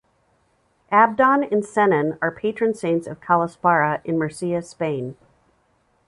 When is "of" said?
3.05-3.21